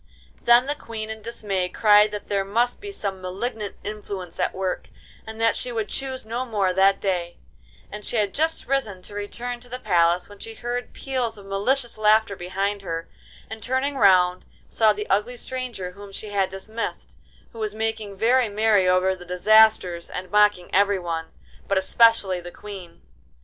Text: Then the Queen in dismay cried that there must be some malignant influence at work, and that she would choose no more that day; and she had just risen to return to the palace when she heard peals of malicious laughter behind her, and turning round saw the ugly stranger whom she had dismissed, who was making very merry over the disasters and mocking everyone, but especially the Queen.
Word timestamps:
Then 0.45 0.65
the 0.65 0.73
Queen 0.73 1.11
in 1.11 1.21
dismay 1.21 1.69
cried 1.69 2.09
that 2.09 2.27
there 2.27 2.43
must 2.43 2.81
be 2.81 2.91
some 2.91 3.21
malignant 3.21 3.75
influence 3.83 4.39
at 4.39 4.51
work, 4.51 4.89
and 5.27 5.39
that 5.39 5.55
she 5.55 5.71
would 5.71 5.89
choose 5.89 6.25
no 6.25 6.43
more 6.43 6.73
that 6.73 6.99
day; 6.99 7.37
and 7.91 8.03
she 8.03 8.15
had 8.15 8.33
just 8.33 8.65
risen 8.65 9.03
to 9.03 9.13
return 9.13 9.59
to 9.59 9.69
the 9.69 9.77
palace 9.77 10.27
when 10.27 10.39
she 10.39 10.55
heard 10.55 10.93
peals 10.93 11.37
of 11.37 11.45
malicious 11.45 11.99
laughter 11.99 12.35
behind 12.35 12.81
her, 12.81 13.09
and 13.47 13.61
turning 13.61 13.95
round 13.95 14.43
saw 14.67 14.91
the 14.91 15.05
ugly 15.07 15.37
stranger 15.37 15.91
whom 15.91 16.11
she 16.11 16.29
had 16.29 16.49
dismissed, 16.49 17.15
who 17.53 17.59
was 17.59 17.75
making 17.75 18.17
very 18.17 18.49
merry 18.49 18.87
over 18.89 19.15
the 19.15 19.23
disasters 19.23 20.09
and 20.09 20.31
mocking 20.31 20.73
everyone, 20.73 21.27
but 21.67 21.77
especially 21.77 22.39
the 22.41 22.49
Queen. 22.49 23.03